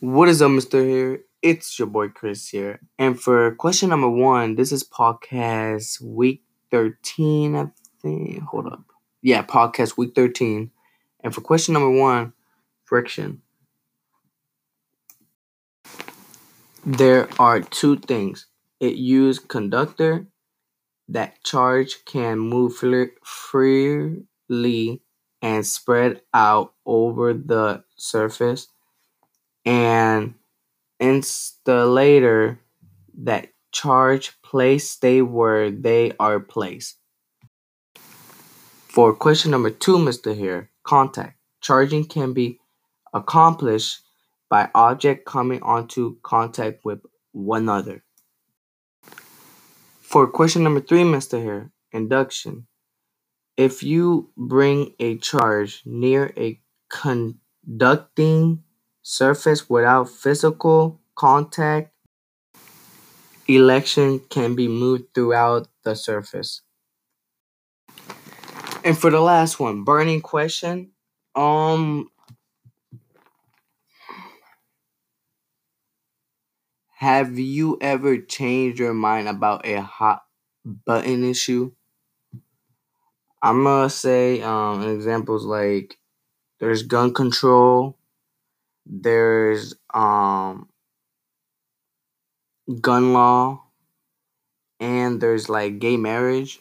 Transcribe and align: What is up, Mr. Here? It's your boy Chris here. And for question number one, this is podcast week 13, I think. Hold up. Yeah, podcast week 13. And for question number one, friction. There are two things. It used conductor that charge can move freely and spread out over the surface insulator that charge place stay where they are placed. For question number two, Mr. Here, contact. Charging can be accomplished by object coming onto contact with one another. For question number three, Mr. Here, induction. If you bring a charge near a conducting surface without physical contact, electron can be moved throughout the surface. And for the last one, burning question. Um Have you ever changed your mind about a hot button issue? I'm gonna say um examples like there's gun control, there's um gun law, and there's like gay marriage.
What 0.00 0.30
is 0.30 0.40
up, 0.40 0.50
Mr. 0.50 0.82
Here? 0.82 1.24
It's 1.42 1.78
your 1.78 1.86
boy 1.86 2.08
Chris 2.08 2.48
here. 2.48 2.80
And 2.98 3.20
for 3.20 3.54
question 3.56 3.90
number 3.90 4.08
one, 4.08 4.54
this 4.54 4.72
is 4.72 4.82
podcast 4.82 6.00
week 6.00 6.42
13, 6.70 7.54
I 7.54 7.66
think. 8.00 8.42
Hold 8.44 8.68
up. 8.68 8.82
Yeah, 9.20 9.42
podcast 9.42 9.98
week 9.98 10.14
13. 10.14 10.70
And 11.22 11.34
for 11.34 11.42
question 11.42 11.74
number 11.74 11.90
one, 11.90 12.32
friction. 12.84 13.42
There 16.86 17.28
are 17.38 17.60
two 17.60 17.96
things. 17.98 18.46
It 18.80 18.94
used 18.94 19.48
conductor 19.48 20.28
that 21.08 21.44
charge 21.44 22.06
can 22.06 22.38
move 22.38 22.74
freely 23.22 24.24
and 25.42 25.66
spread 25.66 26.22
out 26.32 26.72
over 26.86 27.34
the 27.34 27.84
surface 27.96 28.68
insulator 31.00 32.60
that 33.18 33.48
charge 33.72 34.40
place 34.42 34.90
stay 34.90 35.22
where 35.22 35.70
they 35.70 36.12
are 36.20 36.38
placed. 36.38 36.96
For 38.88 39.14
question 39.14 39.50
number 39.50 39.70
two, 39.70 39.96
Mr. 39.96 40.36
Here, 40.36 40.70
contact. 40.82 41.38
Charging 41.60 42.04
can 42.04 42.32
be 42.32 42.58
accomplished 43.12 44.00
by 44.48 44.68
object 44.74 45.24
coming 45.24 45.62
onto 45.62 46.18
contact 46.22 46.84
with 46.84 47.00
one 47.32 47.62
another. 47.62 48.02
For 50.00 50.26
question 50.26 50.64
number 50.64 50.80
three, 50.80 51.04
Mr. 51.04 51.40
Here, 51.40 51.70
induction. 51.92 52.66
If 53.56 53.82
you 53.82 54.30
bring 54.36 54.94
a 54.98 55.18
charge 55.18 55.82
near 55.84 56.32
a 56.36 56.60
conducting 56.88 58.64
surface 59.02 59.68
without 59.70 60.08
physical 60.08 61.00
contact, 61.14 61.92
electron 63.48 64.18
can 64.30 64.54
be 64.54 64.66
moved 64.66 65.12
throughout 65.14 65.68
the 65.82 65.94
surface. 65.94 66.62
And 68.84 68.96
for 68.96 69.10
the 69.10 69.20
last 69.20 69.60
one, 69.60 69.84
burning 69.84 70.20
question. 70.20 70.90
Um 71.34 72.10
Have 76.98 77.36
you 77.36 77.78
ever 77.80 78.16
changed 78.18 78.78
your 78.78 78.94
mind 78.94 79.26
about 79.28 79.66
a 79.66 79.80
hot 79.82 80.22
button 80.64 81.24
issue? 81.24 81.72
I'm 83.42 83.64
gonna 83.64 83.90
say 83.90 84.40
um 84.42 84.82
examples 84.82 85.44
like 85.44 85.98
there's 86.60 86.84
gun 86.84 87.14
control, 87.14 87.98
there's 88.86 89.74
um 89.94 90.68
gun 92.80 93.12
law, 93.12 93.62
and 94.80 95.20
there's 95.20 95.48
like 95.48 95.78
gay 95.78 95.96
marriage. 95.96 96.60